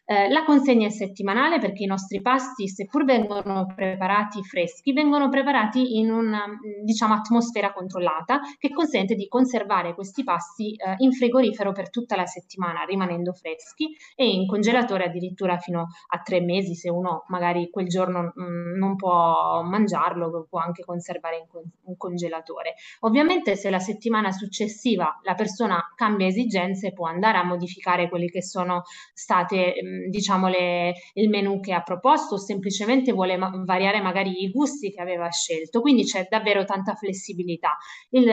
Eh, 0.09 0.29
la 0.29 0.45
consegna 0.45 0.87
è 0.87 0.89
settimanale 0.89 1.59
perché 1.59 1.83
i 1.83 1.85
nostri 1.85 2.21
pasti, 2.21 2.69
seppur 2.69 3.03
vengono 3.03 3.65
preparati 3.75 4.41
freschi, 4.41 4.93
vengono 4.93 5.27
preparati 5.27 5.97
in 5.97 6.09
una 6.09 6.45
diciamo, 6.81 7.13
atmosfera 7.13 7.73
controllata 7.73 8.39
che 8.57 8.69
consente 8.69 9.15
di 9.15 9.27
conservare 9.27 9.93
questi 9.93 10.23
pasti 10.23 10.73
eh, 10.75 10.93
in 10.99 11.11
frigorifero 11.11 11.73
per 11.73 11.89
tutta 11.89 12.15
la 12.15 12.25
settimana, 12.25 12.83
rimanendo 12.83 13.33
freschi 13.33 13.97
e 14.15 14.29
in 14.29 14.47
congelatore 14.47 15.03
addirittura 15.03 15.57
fino 15.57 15.87
a 16.07 16.19
tre 16.21 16.39
mesi 16.39 16.73
se 16.73 16.89
uno 16.89 17.25
magari 17.27 17.69
quel 17.69 17.87
giorno 17.87 18.31
mh, 18.33 18.41
mm, 18.41 18.77
non 18.77 18.95
può 18.95 19.61
mangiarlo, 19.63 20.29
lo 20.29 20.47
può 20.49 20.59
anche 20.59 20.85
conservare 20.85 21.35
in, 21.39 21.47
con- 21.49 21.97
congelatore. 21.97 22.75
Ovviamente 23.01 23.57
se 23.57 23.69
la 23.69 23.79
settimana 23.79 24.31
successiva 24.31 25.19
la 25.23 25.33
persona 25.33 25.81
cambia 25.97 26.27
esigenze 26.27 26.93
può 26.93 27.07
andare 27.07 27.39
a 27.39 27.43
modificare 27.43 28.07
quelle 28.07 28.27
che 28.27 28.41
sono 28.41 28.83
state 29.13 29.73
mh, 29.83 29.96
diciamo 30.09 30.47
le, 30.47 30.93
il 31.13 31.29
menù 31.29 31.59
che 31.59 31.73
ha 31.73 31.81
proposto 31.81 32.35
o 32.35 32.37
semplicemente 32.37 33.11
vuole 33.11 33.37
ma- 33.37 33.51
variare 33.65 34.01
magari 34.01 34.43
i 34.43 34.51
gusti 34.51 34.91
che 34.91 35.01
aveva 35.01 35.29
scelto. 35.29 35.81
Quindi 35.81 36.03
c'è 36.03 36.27
davvero 36.29 36.65
tanta 36.65 36.95
flessibilità. 36.95 37.77
Il, 38.09 38.25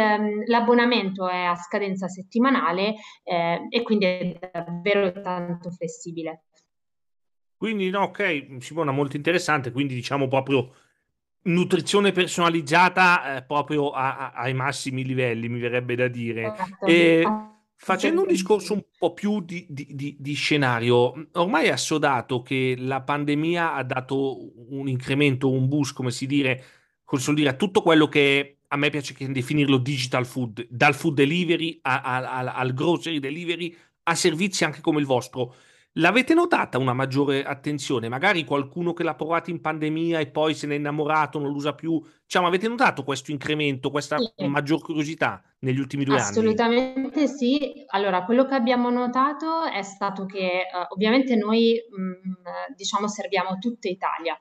l'abbonamento 0.47 1.29
è 1.29 1.45
a 1.45 1.57
scadenza 1.57 2.09
settimanale 2.09 2.95
eh, 3.23 3.67
e 3.69 3.83
quindi 3.83 4.05
è 4.05 4.51
davvero 4.53 5.13
tanto 5.21 5.71
flessibile. 5.71 6.45
Quindi 7.57 7.89
no, 7.89 8.03
ok, 8.03 8.57
Simona, 8.59 8.91
molto 8.91 9.17
interessante, 9.17 9.73
quindi 9.73 9.95
diciamo 9.95 10.29
proprio 10.29 10.71
nutrizione 11.45 12.13
personalizzata 12.13 13.37
eh, 13.37 13.43
proprio 13.43 13.91
a, 13.91 14.17
a, 14.17 14.33
ai 14.33 14.55
massimi 14.55 15.05
livelli, 15.05 15.49
mi 15.49 15.61
verrebbe 15.61 15.95
da 15.95 16.09
dire. 16.09 16.53
Esatto. 16.53 16.87
E 16.87 17.54
Facendo 17.85 18.23
un 18.23 18.29
discorso 18.29 18.73
un 18.73 18.83
po' 18.97 19.13
più 19.13 19.43
di, 19.43 19.67
di, 19.69 20.17
di, 20.19 20.33
scenario, 20.33 21.29
ormai 21.33 21.67
è 21.67 21.71
assodato 21.71 22.41
che 22.41 22.77
la 22.79 23.03
pandemia 23.03 23.75
ha 23.75 23.83
dato 23.83 24.53
un 24.71 24.89
incremento, 24.89 25.51
un 25.51 25.69
boost, 25.69 25.93
come 25.93 26.11
si 26.11 26.27
dire, 26.27 26.65
dire, 27.35 27.51
a 27.51 27.55
tutto 27.57 27.83
quello 27.83 28.09
che 28.09 28.61
a 28.69 28.77
me 28.79 28.89
piace 28.89 29.15
definirlo 29.31 29.77
digital 29.77 30.25
food, 30.25 30.67
dal 30.71 30.95
food 30.95 31.13
delivery 31.13 31.79
a, 31.83 32.01
a, 32.01 32.17
a, 32.17 32.55
al 32.55 32.73
grocery 32.73 33.19
delivery 33.19 33.77
a 34.05 34.15
servizi 34.15 34.65
anche 34.65 34.81
come 34.81 35.01
il 35.01 35.07
vostro. 35.07 35.55
L'avete 35.99 36.35
notata 36.35 36.77
una 36.79 36.93
maggiore 36.93 37.45
attenzione? 37.45 38.09
Magari 38.09 38.45
qualcuno 38.45 38.93
che 38.93 39.05
l'ha 39.05 39.15
provato 39.15 39.51
in 39.51 39.61
pandemia 39.61 40.19
e 40.19 40.27
poi 40.27 40.53
se 40.53 40.67
n'è 40.67 40.75
innamorato, 40.75 41.39
non 41.39 41.51
lo 41.51 41.55
usa 41.55 41.73
più. 41.73 42.03
Diciamo, 42.25 42.49
avete 42.49 42.67
notato 42.67 43.05
questo 43.05 43.31
incremento, 43.31 43.93
questa 43.93 44.17
sì. 44.19 44.47
maggior 44.47 44.83
curiosità 44.83 45.41
negli 45.61 45.79
ultimi 45.79 46.03
due 46.03 46.17
Assolutamente 46.17 46.63
anni? 46.63 46.77
Assolutamente 46.79 47.29
sì. 47.29 47.85
Allora, 47.91 48.25
quello 48.25 48.45
che 48.45 48.55
abbiamo 48.55 48.91
notato 48.91 49.63
è 49.63 49.83
stato 49.83 50.27
che 50.27 50.63
uh, 50.73 50.93
ovviamente 50.95 51.37
noi 51.37 51.77
mh, 51.89 52.03
mm, 52.03 52.75
diciamo 52.75 53.07
serviamo 53.07 53.59
tutta 53.59 53.87
Italia. 53.87 54.37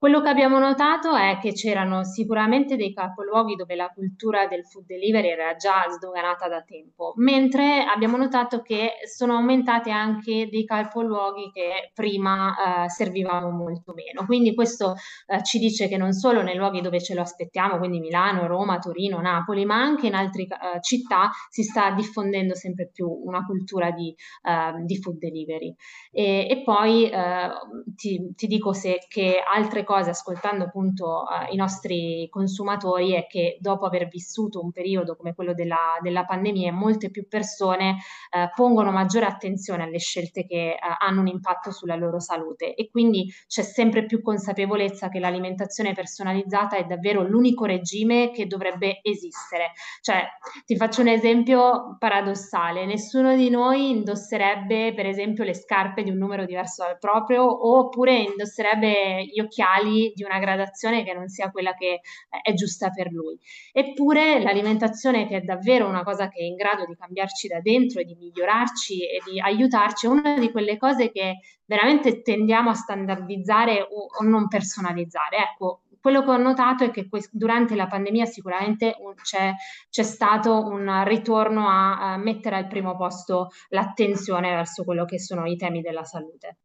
Quello 0.00 0.20
che 0.20 0.28
abbiamo 0.28 0.60
notato 0.60 1.16
è 1.16 1.38
che 1.40 1.50
c'erano 1.50 2.04
sicuramente 2.04 2.76
dei 2.76 2.92
capoluoghi 2.92 3.56
dove 3.56 3.74
la 3.74 3.90
cultura 3.92 4.46
del 4.46 4.64
food 4.64 4.84
delivery 4.86 5.26
era 5.26 5.56
già 5.56 5.86
sdoganata 5.88 6.46
da 6.46 6.62
tempo, 6.62 7.14
mentre 7.16 7.82
abbiamo 7.82 8.16
notato 8.16 8.62
che 8.62 8.92
sono 9.12 9.34
aumentate 9.34 9.90
anche 9.90 10.48
dei 10.48 10.64
capoluoghi 10.64 11.50
che 11.52 11.90
prima 11.92 12.84
eh, 12.84 12.88
servivamo 12.88 13.50
molto 13.50 13.92
meno. 13.92 14.24
Quindi 14.24 14.54
questo 14.54 14.94
eh, 15.26 15.42
ci 15.42 15.58
dice 15.58 15.88
che 15.88 15.96
non 15.96 16.12
solo 16.12 16.42
nei 16.42 16.54
luoghi 16.54 16.80
dove 16.80 17.00
ce 17.00 17.14
lo 17.14 17.22
aspettiamo, 17.22 17.78
quindi 17.78 17.98
Milano, 17.98 18.46
Roma, 18.46 18.78
Torino, 18.78 19.20
Napoli, 19.20 19.64
ma 19.64 19.82
anche 19.82 20.06
in 20.06 20.14
altre 20.14 20.42
eh, 20.42 20.80
città 20.80 21.30
si 21.48 21.64
sta 21.64 21.90
diffondendo 21.90 22.54
sempre 22.54 22.88
più 22.88 23.08
una 23.08 23.44
cultura 23.44 23.90
di, 23.90 24.14
eh, 24.44 24.80
di 24.84 24.96
food 24.98 25.18
delivery. 25.18 25.74
E, 26.12 26.46
e 26.48 26.62
poi 26.62 27.10
eh, 27.10 27.50
ti, 27.96 28.32
ti, 28.36 28.46
dico 28.46 28.72
se, 28.72 28.98
che 29.08 29.42
altre 29.44 29.86
cose 29.88 30.10
ascoltando 30.10 30.64
appunto 30.64 31.24
uh, 31.24 31.50
i 31.50 31.56
nostri 31.56 32.28
consumatori 32.28 33.14
è 33.14 33.26
che 33.26 33.56
dopo 33.58 33.86
aver 33.86 34.06
vissuto 34.08 34.60
un 34.60 34.70
periodo 34.70 35.16
come 35.16 35.32
quello 35.32 35.54
della, 35.54 35.96
della 36.02 36.26
pandemia, 36.26 36.74
molte 36.74 37.10
più 37.10 37.26
persone 37.26 37.92
uh, 37.92 38.54
pongono 38.54 38.90
maggiore 38.90 39.24
attenzione 39.24 39.84
alle 39.84 39.98
scelte 39.98 40.44
che 40.44 40.76
uh, 40.78 40.86
hanno 40.98 41.22
un 41.22 41.28
impatto 41.28 41.70
sulla 41.70 41.96
loro 41.96 42.20
salute 42.20 42.74
e 42.74 42.90
quindi 42.90 43.32
c'è 43.46 43.62
sempre 43.62 44.04
più 44.04 44.20
consapevolezza 44.20 45.08
che 45.08 45.20
l'alimentazione 45.20 45.94
personalizzata 45.94 46.76
è 46.76 46.84
davvero 46.84 47.22
l'unico 47.22 47.64
regime 47.64 48.30
che 48.30 48.46
dovrebbe 48.46 49.00
esistere. 49.00 49.72
Cioè, 50.02 50.22
ti 50.66 50.76
faccio 50.76 51.00
un 51.00 51.08
esempio 51.08 51.96
paradossale, 51.98 52.84
nessuno 52.84 53.34
di 53.34 53.48
noi 53.48 53.88
indosserebbe 53.88 54.92
per 54.92 55.06
esempio 55.06 55.44
le 55.44 55.54
scarpe 55.54 56.02
di 56.02 56.10
un 56.10 56.18
numero 56.18 56.44
diverso 56.44 56.84
dal 56.84 56.98
proprio 56.98 57.46
oppure 57.74 58.18
indosserebbe 58.18 59.24
gli 59.24 59.40
occhiali 59.40 59.76
occidentali 59.78 60.12
di 60.14 60.24
una 60.24 60.38
gradazione 60.38 61.04
che 61.04 61.14
non 61.14 61.28
sia 61.28 61.50
quella 61.50 61.74
che 61.74 61.86
eh, 61.94 62.00
è 62.42 62.52
giusta 62.54 62.90
per 62.90 63.10
lui. 63.10 63.38
Eppure 63.72 64.42
l'alimentazione, 64.42 65.26
che 65.26 65.36
è 65.36 65.40
davvero 65.40 65.86
una 65.86 66.02
cosa 66.02 66.28
che 66.28 66.40
è 66.40 66.44
in 66.44 66.56
grado 66.56 66.84
di 66.84 66.96
cambiarci 66.96 67.48
da 67.48 67.60
dentro 67.60 68.00
e 68.00 68.04
di 68.04 68.14
migliorarci 68.14 69.02
e 69.02 69.20
di 69.30 69.40
aiutarci, 69.40 70.06
è 70.06 70.10
una 70.10 70.38
di 70.38 70.50
quelle 70.50 70.76
cose 70.76 71.10
che 71.10 71.38
veramente 71.64 72.22
tendiamo 72.22 72.70
a 72.70 72.74
standardizzare 72.74 73.82
o, 73.82 74.06
o 74.18 74.24
non 74.24 74.48
personalizzare. 74.48 75.36
Ecco, 75.52 75.82
quello 76.00 76.22
che 76.22 76.30
ho 76.30 76.36
notato 76.36 76.84
è 76.84 76.90
che 76.90 77.08
durante 77.32 77.74
la 77.74 77.86
pandemia 77.86 78.24
sicuramente 78.24 78.94
c'è, 79.22 79.52
c'è 79.90 80.02
stato 80.02 80.64
un 80.64 81.02
ritorno 81.04 81.68
a, 81.68 82.12
a, 82.12 82.16
mettere 82.16 82.56
al 82.56 82.68
primo 82.68 82.96
posto 82.96 83.48
l'attenzione 83.70 84.50
verso 84.54 84.84
quello 84.84 85.04
che 85.04 85.18
sono 85.18 85.44
i 85.46 85.56
temi 85.56 85.80
della 85.80 86.04
salute. 86.04 86.58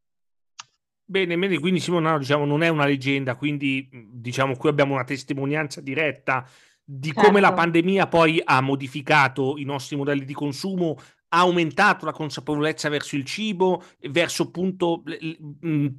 Bene, 1.06 1.38
bene, 1.38 1.60
quindi 1.60 1.80
Simona 1.80 2.18
diciamo, 2.18 2.46
non 2.46 2.64
è 2.64 2.70
una 2.70 2.86
leggenda, 2.86 3.36
quindi 3.36 3.90
diciamo 3.92 4.56
qui 4.56 4.70
abbiamo 4.70 4.94
una 4.94 5.04
testimonianza 5.04 5.82
diretta 5.82 6.48
di 6.84 7.10
certo. 7.10 7.22
come 7.22 7.40
la 7.40 7.48
certo. 7.48 7.62
pandemia 7.62 8.08
poi 8.08 8.42
ha 8.44 8.62
modificato 8.62 9.58
i 9.58 9.64
nostri 9.64 9.96
modelli 9.96 10.26
di 10.26 10.34
consumo, 10.34 10.98
ha 11.30 11.40
aumentato 11.40 12.06
la 12.06 12.12
consapevolezza 12.12 12.90
verso 12.90 13.16
il 13.16 13.26
cibo, 13.26 13.84
verso 14.10 14.44
appunto 14.44 15.04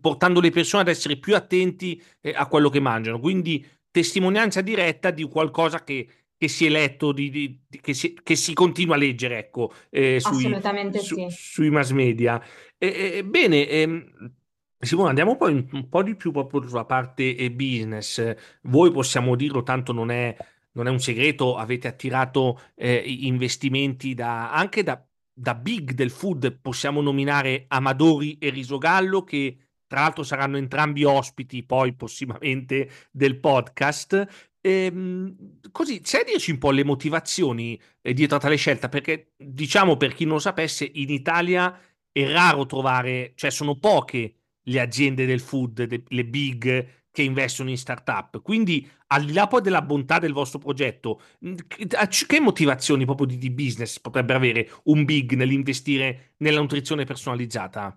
portando 0.00 0.40
le 0.40 0.50
persone 0.50 0.82
ad 0.82 0.88
essere 0.88 1.16
più 1.16 1.34
attenti 1.34 2.00
eh, 2.20 2.32
a 2.34 2.46
quello 2.46 2.68
che 2.68 2.80
mangiano. 2.80 3.18
Quindi 3.18 3.66
testimonianza 3.90 4.60
diretta 4.60 5.10
di 5.10 5.24
qualcosa 5.24 5.82
che, 5.82 6.06
che 6.36 6.48
si 6.48 6.66
è 6.66 6.68
letto, 6.68 7.12
di, 7.12 7.30
di, 7.30 7.60
di, 7.68 7.80
che, 7.80 7.94
si, 7.94 8.16
che, 8.22 8.36
si, 8.36 8.54
continua 8.54 8.94
a 8.94 8.98
leggere, 8.98 9.38
ecco, 9.38 9.72
eh, 9.90 10.20
sui, 10.20 10.56
su, 10.92 11.14
sì. 11.14 11.26
sui 11.30 11.70
mass 11.70 11.90
media. 11.90 12.40
Eh, 12.78 13.24
bene, 13.24 13.68
ehm, 13.68 14.32
Simone, 14.78 15.08
andiamo 15.08 15.36
poi 15.36 15.66
un, 15.72 15.88
po' 15.88 16.02
di 16.02 16.14
più 16.14 16.30
proprio 16.30 16.68
sulla 16.68 16.84
parte 16.84 17.50
business. 17.52 18.34
Voi 18.62 18.90
possiamo 18.92 19.34
dirlo, 19.34 19.62
tanto 19.62 19.92
non 19.92 20.10
è, 20.10 20.36
non 20.72 20.86
è 20.86 20.90
un 20.90 21.00
segreto, 21.00 21.56
avete 21.56 21.88
attirato 21.88 22.60
eh, 22.74 23.02
investimenti 23.06 24.14
da, 24.14 24.52
anche 24.52 24.82
da, 24.82 25.02
da 25.32 25.54
big 25.54 25.92
del 25.92 26.10
food, 26.10 26.58
possiamo 26.60 27.00
nominare 27.00 27.64
Amadori 27.68 28.36
e 28.38 28.50
Risogallo, 28.50 29.24
che 29.24 29.56
tra 29.86 30.00
l'altro 30.00 30.22
saranno 30.22 30.56
entrambi 30.56 31.04
ospiti 31.04 31.62
poi 31.62 31.94
prossimamente 31.94 32.90
del 33.10 33.38
podcast. 33.38 34.52
Ehm, 34.60 35.60
così, 35.70 36.00
sai 36.04 36.24
dirci 36.24 36.50
un 36.50 36.58
po' 36.58 36.70
le 36.70 36.84
motivazioni 36.84 37.80
eh, 38.02 38.12
dietro 38.12 38.36
a 38.36 38.40
tale 38.40 38.56
scelta? 38.56 38.88
Perché 38.88 39.32
diciamo 39.36 39.96
per 39.96 40.14
chi 40.14 40.24
non 40.24 40.34
lo 40.34 40.40
sapesse, 40.40 40.90
in 40.94 41.10
Italia 41.10 41.78
è 42.10 42.30
raro 42.30 42.66
trovare, 42.66 43.32
cioè 43.34 43.50
sono 43.50 43.78
poche 43.78 44.34
le 44.64 44.80
aziende 44.80 45.26
del 45.26 45.40
food, 45.40 46.04
le 46.08 46.24
big 46.24 47.02
che 47.10 47.22
investono 47.22 47.70
in 47.70 47.78
startup. 47.78 48.42
Quindi, 48.42 48.90
al 49.08 49.24
di 49.24 49.32
là 49.32 49.46
poi 49.46 49.62
della 49.62 49.82
bontà 49.82 50.18
del 50.18 50.32
vostro 50.32 50.58
progetto, 50.58 51.20
che 51.38 52.40
motivazioni 52.40 53.04
proprio 53.04 53.28
di, 53.28 53.38
di 53.38 53.50
business 53.50 54.00
potrebbe 54.00 54.34
avere 54.34 54.68
un 54.84 55.04
big 55.04 55.34
nell'investire 55.34 56.34
nella 56.38 56.58
nutrizione 56.58 57.04
personalizzata? 57.04 57.96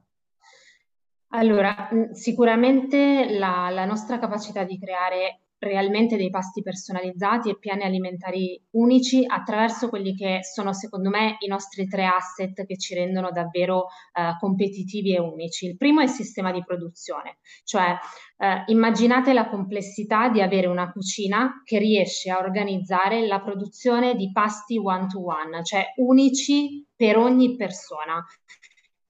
Allora, 1.30 1.90
sicuramente 2.14 3.28
la, 3.38 3.70
la 3.72 3.86
nostra 3.86 4.20
capacità 4.20 4.64
di 4.64 4.80
creare 4.80 5.47
realmente 5.60 6.18
dei 6.18 6.30
pasti 6.30 6.62
personalizzati 6.62 7.50
e 7.50 7.58
piani 7.58 7.84
alimentari 7.84 8.62
unici 8.72 9.24
attraverso 9.26 9.90
quelli 9.90 10.16
che 10.16 10.40
sono 10.44 10.74
secondo 10.74 11.10
me 11.10 11.38
i 11.40 11.48
nostri 11.48 11.88
tre 11.88 12.06
asset 12.06 12.66
che 12.66 12.78
ci 12.78 12.94
rendono 12.94 13.32
davvero 13.32 13.88
eh, 14.14 14.36
competitivi 14.40 15.16
e 15.16 15.20
unici. 15.20 15.66
Il 15.66 15.78
primo 15.78 16.02
è 16.02 16.04
il 16.04 16.10
sistema 16.10 16.52
di 16.52 16.64
produzione, 16.64 17.38
cioè 17.64 17.96
eh, 18.38 18.64
immaginate 18.68 19.34
la 19.34 19.50
complessità 19.50 20.30
di 20.30 20.42
avere 20.42 20.68
una 20.68 20.92
cucina 20.92 21.62
che 21.64 21.80
riesce 21.80 22.30
a 22.30 22.38
organizzare 22.38 23.26
la 23.26 23.42
produzione 23.42 24.16
di 24.16 24.32
pasti 24.32 24.78
one 24.78 25.08
to 25.08 25.26
one, 25.26 25.64
cioè 25.64 25.94
unici 25.98 26.86
per 26.96 27.18
ogni 27.18 27.56
persona 27.56 28.24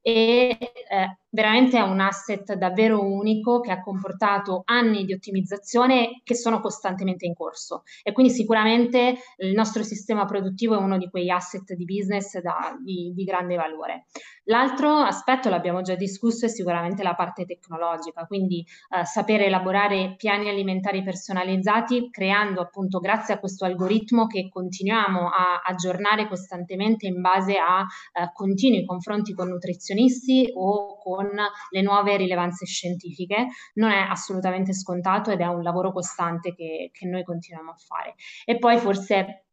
e 0.02 0.58
eh, 0.90 1.18
veramente 1.30 1.78
è 1.78 1.82
un 1.82 2.00
asset 2.00 2.54
davvero 2.54 3.04
unico 3.04 3.60
che 3.60 3.72
ha 3.72 3.82
comportato 3.82 4.62
anni 4.66 5.06
di 5.06 5.14
ottimizzazione 5.14 6.22
che 6.24 6.36
sono 6.36 6.60
costantemente 6.60 7.26
in 7.26 7.34
corso 7.34 7.84
e 8.04 8.12
quindi 8.12 8.32
sicuramente 8.32 9.18
il 9.38 9.54
nostro 9.54 9.84
sistema 9.84 10.26
produttivo 10.26 10.76
è 10.76 10.80
uno 10.80 10.98
di 10.98 11.10
quegli 11.10 11.30
asset 11.30 11.74
di 11.74 11.86
business 11.86 12.40
da, 12.40 12.78
di, 12.84 13.12
di 13.14 13.24
grande 13.24 13.56
valore. 13.56 14.06
L'altro 14.50 15.00
aspetto, 15.00 15.50
l'abbiamo 15.50 15.82
già 15.82 15.96
discusso, 15.96 16.46
è 16.46 16.50
sicuramente 16.50 17.04
la 17.04 17.16
parte 17.16 17.44
tecnologica, 17.44 18.26
quindi 18.26 18.66
eh, 18.90 19.04
sapere 19.04 19.48
elaborare 19.48 20.16
piani 20.16 20.48
alimentari 20.48 21.04
personalizzati, 21.04 22.10
creando 22.10 22.62
appunto 22.62 23.00
grazie 23.00 23.34
a 23.34 23.40
questo 23.40 23.66
algoritmo 23.66 24.26
che 24.28 24.48
continuiamo 24.48 25.28
a 25.28 25.62
aggiornare 25.66 26.30
costantemente 26.30 27.08
in 27.08 27.20
base 27.20 27.58
a 27.58 27.82
eh, 27.82 28.32
continui 28.34 28.86
confronti 28.86 29.34
con 29.34 29.50
nutrizionisti 29.50 30.50
o 30.56 30.98
con 30.98 31.17
le 31.70 31.82
nuove 31.82 32.18
rilevanze 32.18 32.66
scientifiche, 32.66 33.48
non 33.76 33.92
è 33.92 34.00
assolutamente 34.00 34.74
scontato 34.74 35.32
ed 35.32 35.42
è 35.42 35.46
un 35.46 35.62
lavoro 35.62 35.92
costante 35.92 36.54
che, 36.54 36.90
che 36.92 37.08
noi 37.08 37.24
continuiamo 37.24 37.72
a 37.72 37.76
fare. 37.76 38.16
E 38.46 38.58
poi 38.58 38.78
forse 38.78 39.46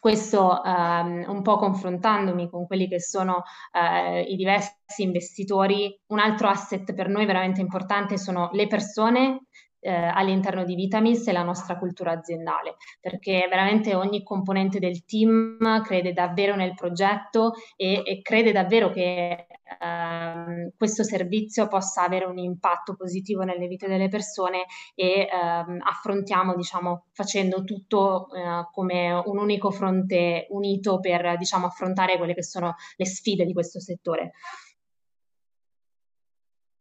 questo 0.00 0.62
ehm, 0.62 1.24
un 1.26 1.42
po' 1.42 1.56
confrontandomi 1.56 2.48
con 2.48 2.66
quelli 2.66 2.88
che 2.88 3.00
sono 3.00 3.42
eh, 3.72 4.22
i 4.22 4.36
diversi 4.36 5.02
investitori, 5.02 5.98
un 6.08 6.20
altro 6.20 6.48
asset 6.48 6.94
per 6.94 7.08
noi 7.08 7.26
veramente 7.26 7.60
importante 7.60 8.16
sono 8.16 8.48
le 8.52 8.66
persone 8.68 9.46
eh, 9.80 9.92
all'interno 9.92 10.64
di 10.64 10.74
Vitamins 10.74 11.26
e 11.26 11.32
la 11.32 11.42
nostra 11.42 11.78
cultura 11.78 12.12
aziendale, 12.12 12.76
perché 13.00 13.46
veramente 13.48 13.94
ogni 13.94 14.22
componente 14.22 14.78
del 14.78 15.04
team 15.04 15.82
crede 15.82 16.12
davvero 16.12 16.54
nel 16.54 16.74
progetto 16.74 17.54
e, 17.76 18.02
e 18.04 18.20
crede 18.22 18.52
davvero 18.52 18.90
che 18.90 19.46
ehm, 19.80 20.70
questo 20.76 21.02
servizio 21.04 21.68
possa 21.68 22.04
avere 22.04 22.24
un 22.24 22.38
impatto 22.38 22.94
positivo 22.96 23.42
nelle 23.42 23.66
vite 23.66 23.86
delle 23.86 24.08
persone 24.08 24.64
e 24.94 25.28
ehm, 25.30 25.78
affrontiamo, 25.82 26.54
diciamo, 26.54 27.06
facendo 27.12 27.64
tutto 27.64 28.28
eh, 28.34 28.68
come 28.72 29.12
un 29.12 29.38
unico 29.38 29.70
fronte 29.70 30.46
unito 30.50 31.00
per, 31.00 31.36
diciamo, 31.36 31.66
affrontare 31.66 32.16
quelle 32.16 32.34
che 32.34 32.42
sono 32.42 32.74
le 32.96 33.06
sfide 33.06 33.44
di 33.44 33.52
questo 33.52 33.80
settore. 33.80 34.32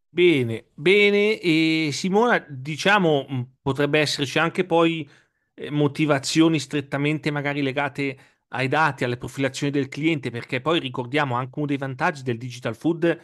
Bene, 0.09 0.67
bene. 0.73 1.39
E 1.39 1.89
Simona, 1.91 2.43
diciamo, 2.49 3.25
potrebbe 3.61 3.99
esserci 3.99 4.39
anche 4.39 4.65
poi 4.65 5.07
eh, 5.53 5.69
motivazioni 5.69 6.59
strettamente 6.59 7.29
magari 7.31 7.61
legate 7.61 8.17
ai 8.49 8.67
dati, 8.67 9.03
alle 9.03 9.17
profilazioni 9.17 9.71
del 9.71 9.89
cliente, 9.89 10.29
perché 10.29 10.61
poi 10.61 10.79
ricordiamo 10.79 11.35
anche 11.35 11.53
uno 11.57 11.67
dei 11.67 11.77
vantaggi 11.77 12.23
del 12.23 12.37
digital 12.37 12.75
food 12.75 13.19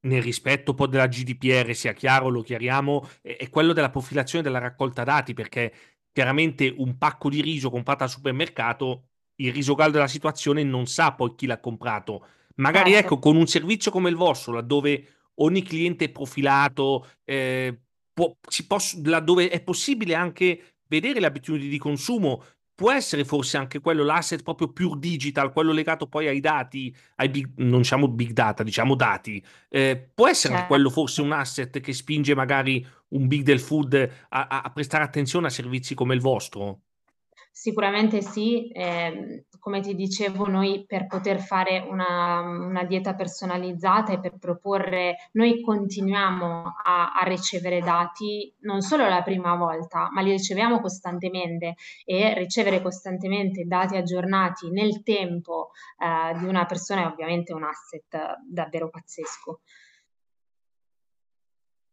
nel 0.00 0.22
rispetto 0.22 0.74
poi 0.74 0.88
della 0.88 1.06
GDPR, 1.06 1.74
sia 1.74 1.92
chiaro, 1.92 2.28
lo 2.28 2.42
chiariamo, 2.42 3.08
è 3.22 3.48
quello 3.48 3.72
della 3.72 3.90
profilazione 3.90 4.44
della 4.44 4.58
raccolta 4.58 5.02
dati, 5.04 5.32
perché 5.32 5.72
chiaramente 6.12 6.72
un 6.76 6.98
pacco 6.98 7.28
di 7.30 7.40
riso 7.40 7.70
comprato 7.70 8.04
al 8.04 8.10
supermercato, 8.10 9.08
il 9.36 9.52
riso 9.52 9.74
caldo 9.74 9.92
della 9.92 10.06
situazione 10.08 10.62
non 10.62 10.86
sa 10.86 11.12
poi 11.14 11.34
chi 11.34 11.46
l'ha 11.46 11.58
comprato. 11.58 12.26
Magari 12.56 12.92
Certo. 12.92 13.06
ecco, 13.06 13.18
con 13.18 13.36
un 13.36 13.46
servizio 13.46 13.90
come 13.90 14.10
il 14.10 14.16
vostro, 14.16 14.52
laddove 14.52 15.08
ogni 15.36 15.62
cliente 15.62 16.04
è 16.06 16.10
profilato, 16.10 17.08
eh, 17.24 17.76
può, 18.12 18.36
poss- 18.66 19.00
laddove 19.02 19.48
è 19.48 19.60
possibile 19.62 20.14
anche 20.14 20.76
vedere 20.86 21.18
le 21.18 21.26
abitudini 21.26 21.68
di 21.68 21.78
consumo, 21.78 22.44
può 22.74 22.90
essere 22.90 23.24
forse 23.24 23.56
anche 23.56 23.80
quello 23.80 24.02
l'asset 24.04 24.42
proprio 24.42 24.72
più 24.72 24.96
digital, 24.96 25.52
quello 25.52 25.72
legato 25.72 26.06
poi 26.08 26.26
ai 26.28 26.40
dati, 26.40 26.94
ai 27.16 27.28
big, 27.28 27.52
non 27.56 27.80
diciamo 27.80 28.08
big 28.08 28.32
data, 28.32 28.62
diciamo 28.62 28.94
dati. 28.94 29.42
Eh, 29.68 30.10
può 30.14 30.28
essere 30.28 30.54
anche 30.54 30.66
quello 30.66 30.90
forse 30.90 31.22
un 31.22 31.32
asset 31.32 31.80
che 31.80 31.92
spinge 31.92 32.34
magari 32.34 32.84
un 33.08 33.26
big 33.26 33.42
del 33.42 33.60
food 33.60 33.94
a, 34.28 34.46
a 34.46 34.70
prestare 34.72 35.04
attenzione 35.04 35.46
a 35.46 35.50
servizi 35.50 35.94
come 35.94 36.14
il 36.14 36.20
vostro? 36.20 36.83
Sicuramente 37.56 38.20
sì, 38.20 38.66
eh, 38.72 39.44
come 39.60 39.78
ti 39.80 39.94
dicevo, 39.94 40.48
noi 40.48 40.84
per 40.88 41.06
poter 41.06 41.38
fare 41.38 41.86
una, 41.88 42.40
una, 42.40 42.82
dieta 42.82 43.14
personalizzata 43.14 44.12
e 44.12 44.18
per 44.18 44.38
proporre, 44.40 45.28
noi 45.34 45.60
continuiamo 45.60 46.74
a, 46.82 47.12
a, 47.12 47.22
ricevere 47.22 47.78
dati 47.78 48.52
non 48.62 48.80
solo 48.80 49.08
la 49.08 49.22
prima 49.22 49.54
volta, 49.54 50.08
ma 50.10 50.20
li 50.20 50.32
riceviamo 50.32 50.80
costantemente 50.80 51.76
e 52.04 52.34
ricevere 52.34 52.82
costantemente 52.82 53.62
dati 53.66 53.96
aggiornati 53.96 54.68
nel 54.72 55.04
tempo 55.04 55.70
eh, 55.96 56.36
di 56.36 56.46
una 56.46 56.66
persona 56.66 57.02
è 57.02 57.06
ovviamente 57.06 57.52
un 57.52 57.62
asset 57.62 58.36
davvero 58.50 58.90
pazzesco. 58.90 59.60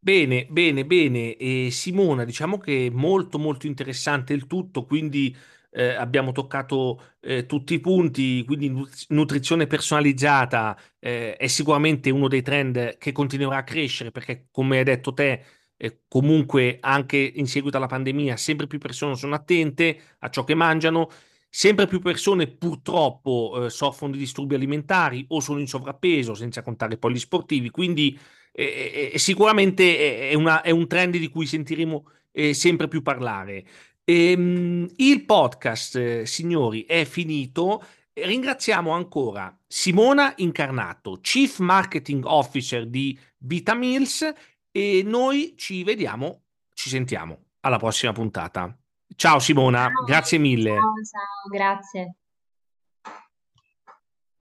Bene, 0.04 0.48
bene, 0.50 0.84
bene. 0.86 1.36
E 1.36 1.70
Simona, 1.72 2.24
diciamo 2.26 2.58
che 2.58 2.88
è 2.88 2.90
molto 2.90 3.38
molto 3.38 3.68
interessante 3.68 4.34
il 4.34 4.48
tutto, 4.48 4.84
quindi 4.86 5.36
eh, 5.70 5.90
abbiamo 5.94 6.32
toccato 6.32 7.14
eh, 7.20 7.46
tutti 7.46 7.76
i 7.76 7.80
punti, 7.80 8.44
quindi 8.44 8.74
nutrizione 9.10 9.68
personalizzata 9.68 10.76
eh, 11.00 11.36
è 11.38 11.46
sicuramente 11.48 12.10
uno 12.10 12.28
dei 12.28 12.42
trend 12.42 12.98
che 12.98 13.12
continuerà 13.12 13.58
a 13.58 13.64
crescere 13.64 14.10
perché 14.12 14.48
come 14.52 14.80
hai 14.80 14.84
detto 14.84 15.14
te, 15.14 15.44
eh, 15.78 16.02
comunque 16.08 16.78
anche 16.82 17.18
in 17.18 17.46
seguito 17.48 17.78
alla 17.78 17.86
pandemia 17.88 18.38
sempre 18.38 18.66
più 18.68 18.80
persone 18.80 19.16
sono 19.16 19.36
attente 19.36 20.00
a 20.20 20.30
ciò 20.30 20.44
che 20.44 20.56
mangiano. 20.56 21.10
Sempre 21.54 21.86
più 21.86 22.00
persone 22.00 22.48
purtroppo 22.48 23.66
eh, 23.66 23.70
soffrono 23.70 24.14
di 24.14 24.18
disturbi 24.20 24.56
alimentari 24.56 25.26
o 25.30 25.42
sono 25.42 25.60
in 25.60 25.68
sovrappeso, 25.68 26.34
senza 26.34 26.62
contare 26.64 26.98
poi 26.98 27.12
gli 27.14 27.20
sportivi, 27.20 27.70
quindi 27.70 28.18
eh, 28.52 29.14
sicuramente 29.16 30.30
è, 30.30 30.34
una, 30.34 30.62
è, 30.62 30.70
un 30.72 30.88
trend 30.88 31.18
di 31.18 31.30
cui 31.30 31.46
sentiremo 31.46 32.06
eh, 32.32 32.54
sempre 32.54 32.88
più 32.88 33.02
parlare. 33.02 33.66
Ehm, 34.04 34.90
il 34.98 35.26
podcast, 35.26 35.96
eh, 35.96 36.26
signori, 36.26 36.84
è 36.84 37.06
finito. 37.06 37.84
Ringraziamo 38.14 38.92
ancora 38.92 39.58
Simona 39.66 40.34
Incarnato, 40.38 41.20
Chief 41.22 41.60
Marketing 41.60 42.26
Officer 42.26 42.88
di 42.88 43.18
Vitamills 43.38 44.34
e 44.70 45.02
noi 45.06 45.54
ci 45.56 45.84
vediamo, 45.84 46.44
ci 46.74 46.90
sentiamo 46.90 47.46
alla 47.62 47.78
prossima 47.78 48.12
puntata. 48.12 48.76
Ciao 49.16 49.40
Simona, 49.40 49.88
ciao, 49.88 50.04
grazie 50.04 50.38
mille. 50.38 50.72
Ciao, 50.72 50.80
ciao, 50.80 51.50
grazie. 51.50 52.16